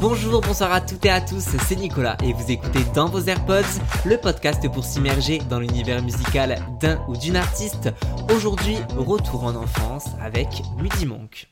Bonjour, 0.00 0.40
bonsoir 0.40 0.72
à 0.72 0.80
toutes 0.80 1.04
et 1.06 1.10
à 1.10 1.20
tous, 1.20 1.44
c'est 1.66 1.74
Nicolas 1.74 2.16
et 2.22 2.32
vous 2.32 2.52
écoutez 2.52 2.84
dans 2.94 3.06
vos 3.06 3.20
AirPods 3.20 3.80
le 4.06 4.16
podcast 4.16 4.70
pour 4.70 4.84
s'immerger 4.84 5.40
dans 5.50 5.58
l'univers 5.58 6.00
musical 6.04 6.56
d'un 6.80 7.04
ou 7.08 7.16
d'une 7.16 7.34
artiste. 7.34 7.90
Aujourd'hui, 8.32 8.76
retour 8.96 9.42
en 9.42 9.56
enfance 9.56 10.06
avec 10.20 10.62
Monk. 11.04 11.48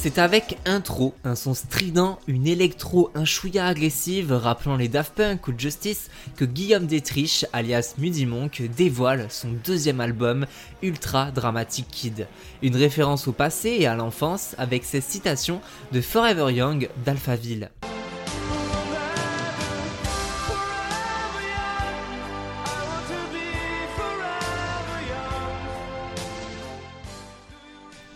C'est 0.00 0.18
avec 0.18 0.58
Intro, 0.64 1.12
un 1.24 1.34
son 1.34 1.54
strident, 1.54 2.20
une 2.28 2.46
électro, 2.46 3.10
un 3.16 3.24
chouïa 3.24 3.66
agressive 3.66 4.32
rappelant 4.32 4.76
les 4.76 4.86
Daft 4.86 5.12
Punk 5.16 5.48
ou 5.48 5.52
Justice 5.58 6.08
que 6.36 6.44
Guillaume 6.44 6.86
Détriche, 6.86 7.44
alias 7.52 7.94
Monk, 7.98 8.62
dévoile 8.76 9.26
son 9.28 9.48
deuxième 9.64 10.00
album 10.00 10.46
Ultra 10.82 11.32
Dramatic 11.32 11.88
Kid. 11.88 12.28
Une 12.62 12.76
référence 12.76 13.26
au 13.26 13.32
passé 13.32 13.76
et 13.80 13.88
à 13.88 13.96
l'enfance 13.96 14.54
avec 14.56 14.84
ses 14.84 15.00
citations 15.00 15.60
de 15.90 16.00
Forever 16.00 16.54
Young 16.54 16.88
d'Alphaville. 17.04 17.68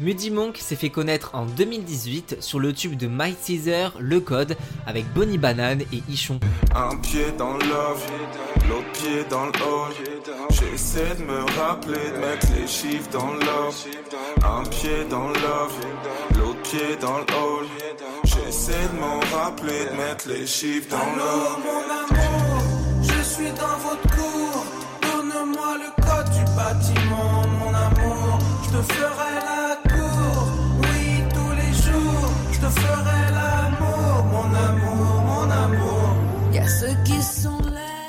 Muddy 0.00 0.30
Monk 0.30 0.58
s'est 0.58 0.76
fait 0.76 0.90
connaître 0.90 1.30
en 1.34 1.44
2018sur 1.44 2.60
le 2.60 2.72
tube 2.72 2.96
de 2.96 3.08
My 3.08 3.34
Caesar, 3.34 3.94
Le 3.98 4.20
Code, 4.20 4.56
avec 4.86 5.04
Bonnie 5.12 5.38
Banane 5.38 5.80
et 5.92 6.02
Ichon. 6.08 6.38
Un 6.74 6.96
pied 6.98 7.32
dans 7.36 7.54
l'off, 7.54 8.06
l'autre 8.68 8.92
pied 8.92 9.24
dans 9.28 9.46
le 9.46 9.52
J'essaie 10.50 11.16
de 11.18 11.24
me 11.24 11.40
rappeler 11.58 12.12
de 12.14 12.18
mettre 12.18 12.46
les 12.56 12.68
chiffres 12.68 13.10
dans 13.10 13.32
l'off. 13.34 13.86
Un 14.44 14.62
pied 14.68 15.04
dans 15.10 15.28
l'off, 15.30 15.76
l'autre 16.38 16.62
pied 16.62 16.96
dans 17.00 17.18
le 17.18 17.24
J'essaie 18.24 18.72
de 18.92 19.00
m'en 19.00 19.18
rappeler 19.36 19.86
de 19.90 19.96
mettre 19.96 20.28
les 20.28 20.46
chiffres 20.46 20.90
dans 20.90 21.16
l'off. 21.16 21.58
mon 21.64 22.16
amour, 22.16 22.62
je 23.02 23.22
suis 23.22 23.50
dans 23.50 23.78
votre 23.78 24.14
cour. 24.14 24.64
Donne-moi 25.02 25.78
le 25.78 26.02
code 26.02 26.30
du 26.30 26.44
bâtiment, 26.54 27.42
mon 27.58 27.74
amour. 27.74 28.38
Je 28.64 28.78
te 28.78 28.92
ferai 28.92 29.34
la 29.34 29.87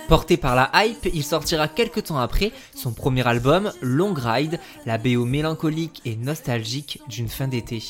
Porté 0.10 0.38
par 0.38 0.56
la 0.56 0.72
hype, 0.74 1.08
il 1.14 1.24
sortira 1.24 1.68
quelques 1.68 2.06
temps 2.06 2.18
après 2.18 2.52
son 2.74 2.92
premier 2.94 3.28
album, 3.28 3.72
Long 3.82 4.16
Ride, 4.16 4.60
la 4.88 4.98
BO 4.98 5.24
mélancolique 5.24 6.02
et 6.04 6.16
nostalgique 6.16 7.00
d'une 7.08 7.30
fin 7.30 7.48
d'été. 7.48 7.84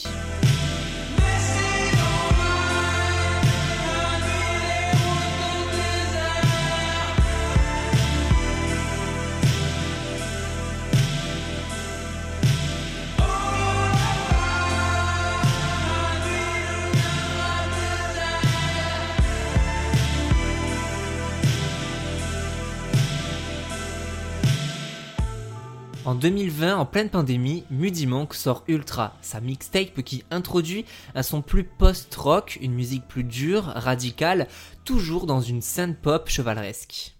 En 26.09 26.15
2020, 26.15 26.75
en 26.75 26.87
pleine 26.87 27.09
pandémie, 27.09 27.65
Muddy 27.69 28.07
Monk 28.07 28.33
sort 28.33 28.63
Ultra, 28.67 29.13
sa 29.21 29.39
mixtape 29.41 30.01
qui 30.01 30.23
introduit 30.31 30.85
un 31.13 31.21
son 31.21 31.43
plus 31.43 31.63
post-rock, 31.63 32.57
une 32.63 32.73
musique 32.73 33.07
plus 33.07 33.23
dure, 33.23 33.65
radicale, 33.65 34.47
toujours 34.85 35.27
dans 35.27 35.39
une 35.39 35.61
scène 35.61 35.93
pop 35.93 36.27
chevaleresque. 36.27 37.15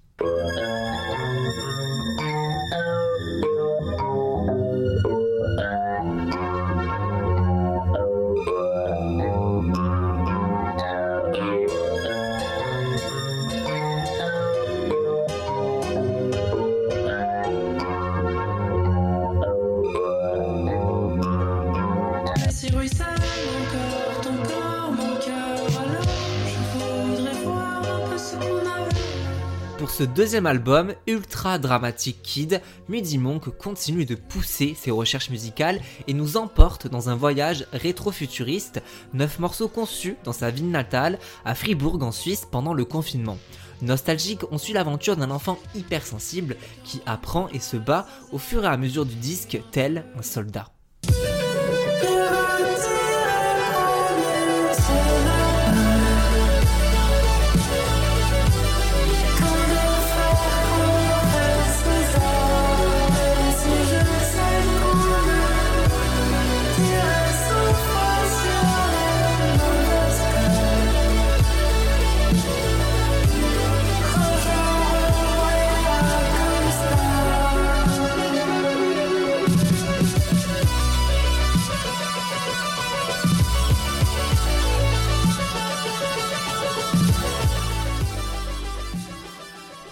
Deuxième 30.03 30.45
album, 30.45 30.93
Ultra 31.07 31.59
Dramatic 31.59 32.21
Kid, 32.21 32.61
Muddy 32.87 33.17
Monk 33.17 33.49
continue 33.57 34.05
de 34.05 34.15
pousser 34.15 34.75
ses 34.75 34.91
recherches 34.91 35.29
musicales 35.29 35.81
et 36.07 36.13
nous 36.13 36.37
emporte 36.37 36.87
dans 36.87 37.09
un 37.09 37.15
voyage 37.15 37.65
rétro-futuriste, 37.73 38.81
neuf 39.13 39.39
morceaux 39.39 39.67
conçus 39.67 40.15
dans 40.23 40.33
sa 40.33 40.51
ville 40.51 40.69
natale, 40.69 41.19
à 41.45 41.55
Fribourg 41.55 42.01
en 42.01 42.11
Suisse 42.11 42.47
pendant 42.49 42.73
le 42.73 42.85
confinement. 42.85 43.37
Nostalgique, 43.81 44.41
on 44.51 44.57
suit 44.57 44.73
l'aventure 44.73 45.15
d'un 45.15 45.31
enfant 45.31 45.57
hypersensible 45.75 46.55
qui 46.83 47.01
apprend 47.05 47.47
et 47.49 47.59
se 47.59 47.77
bat 47.77 48.07
au 48.31 48.37
fur 48.37 48.63
et 48.63 48.67
à 48.67 48.77
mesure 48.77 49.05
du 49.05 49.15
disque 49.15 49.61
tel 49.71 50.05
un 50.17 50.21
soldat. 50.21 50.67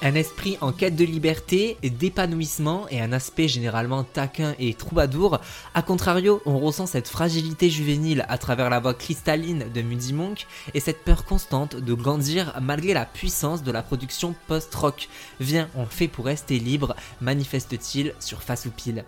Un 0.07 0.15
esprit 0.15 0.57
en 0.61 0.71
quête 0.71 0.95
de 0.95 1.03
liberté, 1.03 1.75
d'épanouissement 1.83 2.87
et 2.89 3.01
un 3.01 3.11
aspect 3.11 3.49
généralement 3.49 4.05
taquin 4.05 4.55
et 4.57 4.73
troubadour. 4.73 5.41
A 5.73 5.81
contrario, 5.81 6.41
on 6.45 6.59
ressent 6.59 6.85
cette 6.85 7.09
fragilité 7.09 7.69
juvénile 7.69 8.25
à 8.29 8.37
travers 8.37 8.69
la 8.69 8.79
voix 8.79 8.93
cristalline 8.93 9.65
de 9.73 9.81
Muddy 9.81 10.13
Monk 10.13 10.47
et 10.73 10.79
cette 10.79 11.03
peur 11.03 11.25
constante 11.25 11.75
de 11.75 11.93
grandir 11.93 12.57
malgré 12.61 12.93
la 12.93 13.03
puissance 13.03 13.63
de 13.63 13.71
la 13.73 13.83
production 13.83 14.33
post-rock. 14.47 15.09
Viens, 15.41 15.67
on 15.75 15.85
fait 15.85 16.07
pour 16.07 16.23
rester 16.23 16.57
libre, 16.57 16.95
manifeste-t-il 17.19 18.13
sur 18.21 18.41
Face 18.41 18.65
ou 18.65 18.69
Pile. 18.69 19.03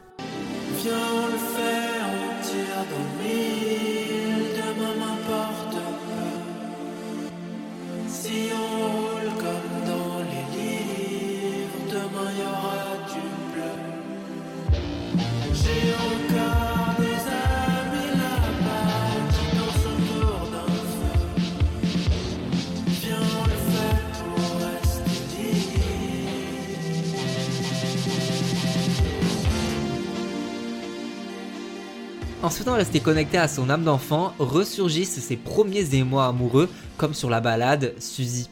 Maintenant 32.58 32.76
resté 32.76 33.00
connecté 33.00 33.38
à 33.38 33.48
son 33.48 33.70
âme 33.70 33.84
d'enfant, 33.84 34.34
ressurgissent 34.40 35.20
ses 35.20 35.36
premiers 35.36 35.94
émois 35.94 36.26
amoureux, 36.26 36.68
comme 36.98 37.14
sur 37.14 37.30
la 37.30 37.42
balade 37.42 37.94
Suzy. 38.00 38.50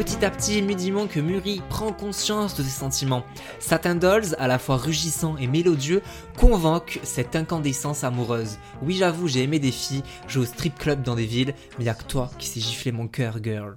Petit 0.00 0.24
à 0.24 0.30
petit, 0.30 0.62
Muddy 0.62 0.92
Monk 0.92 1.16
mûrit, 1.16 1.60
prend 1.68 1.92
conscience 1.92 2.54
de 2.54 2.62
ses 2.62 2.70
sentiments. 2.70 3.22
Satin 3.58 3.94
Dolls, 3.94 4.34
à 4.38 4.48
la 4.48 4.58
fois 4.58 4.78
rugissant 4.78 5.36
et 5.36 5.46
mélodieux, 5.46 6.00
convoque 6.38 7.00
cette 7.02 7.36
incandescence 7.36 8.02
amoureuse. 8.02 8.56
Oui, 8.80 8.96
j'avoue, 8.96 9.28
j'ai 9.28 9.42
aimé 9.42 9.58
des 9.58 9.70
filles, 9.70 10.02
jouer 10.26 10.44
au 10.44 10.46
strip 10.46 10.78
club 10.78 11.02
dans 11.02 11.16
des 11.16 11.26
villes, 11.26 11.52
mais 11.78 11.84
y'a 11.84 11.92
que 11.92 12.04
toi 12.04 12.30
qui 12.38 12.46
sais 12.46 12.60
gifler 12.60 12.92
mon 12.92 13.08
cœur, 13.08 13.40
girl. 13.42 13.76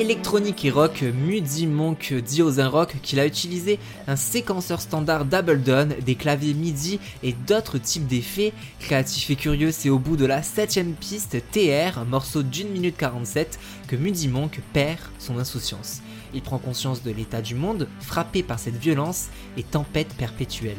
Électronique 0.00 0.64
et 0.64 0.70
rock, 0.70 1.02
Muddy 1.02 1.66
Monk 1.66 2.14
dit 2.14 2.42
aux 2.42 2.60
un 2.60 2.68
rock 2.68 2.96
qu'il 3.02 3.18
a 3.18 3.26
utilisé 3.26 3.78
un 4.06 4.16
séquenceur 4.16 4.80
standard 4.80 5.24
Double 5.24 5.62
Down, 5.62 5.94
des 6.04 6.14
claviers 6.14 6.54
MIDI 6.54 7.00
et 7.22 7.32
d'autres 7.32 7.78
types 7.78 8.06
d'effets. 8.06 8.52
Créatif 8.78 9.30
et 9.30 9.36
curieux, 9.36 9.72
c'est 9.72 9.90
au 9.90 9.98
bout 9.98 10.16
de 10.16 10.24
la 10.24 10.42
7ème 10.42 10.94
piste 10.94 11.36
TR, 11.50 11.98
un 11.98 12.04
morceau 12.04 12.42
d'une 12.42 12.68
minute 12.68 12.96
47, 12.96 13.58
que 13.88 13.96
Muddy 13.96 14.28
Monk 14.28 14.60
perd 14.72 15.00
son 15.18 15.38
insouciance. 15.38 16.00
Il 16.32 16.42
prend 16.42 16.58
conscience 16.58 17.02
de 17.02 17.10
l'état 17.10 17.42
du 17.42 17.54
monde, 17.54 17.88
frappé 18.00 18.42
par 18.42 18.58
cette 18.58 18.76
violence 18.76 19.28
et 19.56 19.62
tempête 19.62 20.14
perpétuelle. 20.14 20.76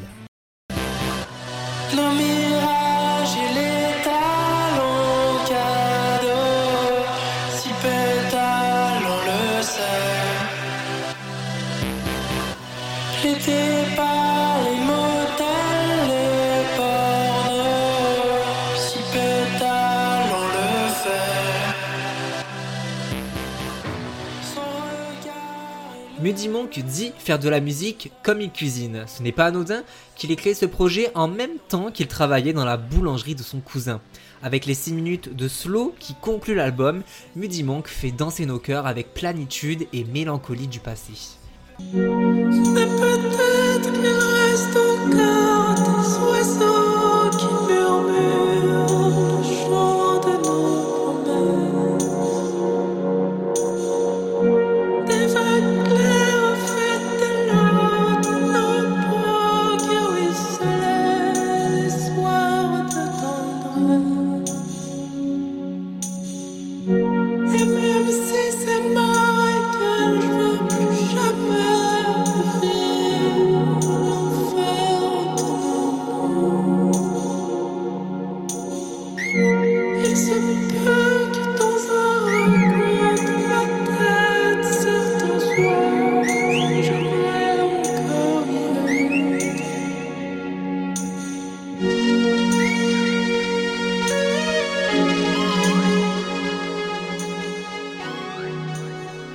Muddy 26.29 26.49
Monk 26.49 26.77
dit 26.79 27.11
faire 27.17 27.39
de 27.39 27.49
la 27.49 27.59
musique 27.59 28.11
comme 28.23 28.39
il 28.39 28.51
cuisine. 28.51 29.05
Ce 29.07 29.23
n'est 29.23 29.31
pas 29.31 29.45
anodin 29.45 29.83
qu'il 30.15 30.31
ait 30.31 30.35
créé 30.35 30.53
ce 30.53 30.65
projet 30.65 31.09
en 31.15 31.27
même 31.27 31.57
temps 31.69 31.91
qu'il 31.91 32.07
travaillait 32.07 32.53
dans 32.53 32.65
la 32.65 32.77
boulangerie 32.77 33.35
de 33.35 33.41
son 33.41 33.61
cousin. 33.61 33.99
Avec 34.43 34.65
les 34.65 34.73
6 34.73 34.93
minutes 34.93 35.35
de 35.35 35.47
slow 35.47 35.95
qui 35.97 36.13
concluent 36.21 36.55
l'album, 36.55 37.03
Muddy 37.35 37.63
Monk 37.63 37.87
fait 37.87 38.11
danser 38.11 38.45
nos 38.45 38.59
cœurs 38.59 38.85
avec 38.85 39.13
planitude 39.13 39.87
et 39.91 40.03
mélancolie 40.03 40.67
du 40.67 40.79
passé. 40.79 41.13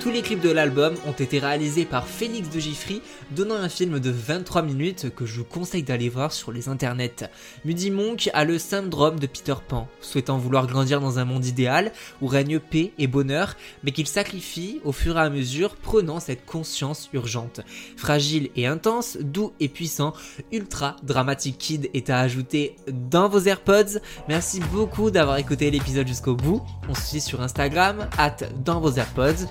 Tous 0.04 0.10
les 0.10 0.20
clips 0.20 0.42
de 0.42 0.50
l'album 0.50 0.96
ont 1.06 1.12
été 1.12 1.38
réalisés 1.38 1.86
par 1.86 2.06
Félix 2.06 2.50
de 2.50 2.60
Giffry, 2.60 3.00
donnant 3.30 3.54
un 3.54 3.70
film 3.70 4.00
de 4.00 4.10
23 4.10 4.60
minutes 4.60 5.08
que 5.14 5.24
je 5.24 5.38
vous 5.38 5.44
conseille 5.44 5.82
d'aller 5.82 6.10
voir 6.10 6.30
sur 6.30 6.52
les 6.52 6.68
internets. 6.68 7.30
Muddy 7.64 7.90
Monk 7.90 8.28
a 8.34 8.44
le 8.44 8.58
syndrome 8.58 9.18
de 9.18 9.26
Peter 9.26 9.54
Pan, 9.66 9.88
souhaitant 10.02 10.36
vouloir 10.36 10.66
grandir 10.66 11.00
dans 11.00 11.18
un 11.18 11.24
monde 11.24 11.46
idéal 11.46 11.90
où 12.20 12.26
règne 12.26 12.58
paix 12.58 12.92
et 12.98 13.06
bonheur, 13.06 13.56
mais 13.82 13.92
qu'il 13.92 14.06
sacrifie 14.06 14.78
au 14.84 14.92
fur 14.92 15.16
et 15.16 15.22
à 15.22 15.30
mesure, 15.30 15.74
prenant 15.74 16.20
cette 16.20 16.44
conscience 16.44 17.08
urgente. 17.14 17.62
Fragile 17.96 18.50
et 18.56 18.66
intense, 18.66 19.16
doux 19.22 19.54
et 19.58 19.70
puissant, 19.70 20.12
Ultra 20.52 20.96
Dramatic 21.02 21.56
Kid 21.56 21.88
est 21.94 22.10
à 22.10 22.18
ajouter 22.18 22.76
dans 22.92 23.30
vos 23.30 23.40
AirPods. 23.40 24.00
Merci 24.28 24.60
beaucoup 24.70 25.10
d'avoir 25.10 25.38
écouté 25.38 25.70
l'épisode 25.70 26.06
jusqu'au 26.06 26.34
bout. 26.34 26.60
On 26.90 26.94
se 26.94 27.06
suit 27.06 27.20
sur 27.22 27.40
Instagram, 27.40 28.06
at 28.18 28.36
dans 28.62 28.80
vos 28.80 28.92
AirPods, 28.92 29.46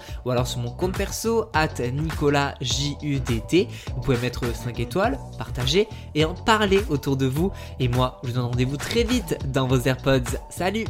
sur 0.46 0.60
mon 0.60 0.72
compte 0.72 0.98
perso, 0.98 1.46
at 1.54 1.80
NicolasJUDT. 1.80 3.68
Vous 3.96 4.02
pouvez 4.02 4.18
mettre 4.18 4.54
5 4.54 4.80
étoiles, 4.80 5.18
partager 5.38 5.88
et 6.16 6.26
en 6.26 6.34
parler 6.34 6.80
autour 6.90 7.18
de 7.18 7.26
vous. 7.26 7.52
Et 7.80 7.88
moi, 7.88 8.20
je 8.24 8.30
vous 8.30 8.36
donne 8.36 8.46
rendez-vous 8.46 8.78
très 8.78 9.04
vite 9.04 9.38
dans 9.52 9.68
vos 9.68 9.80
AirPods. 9.80 10.38
Salut 10.50 10.86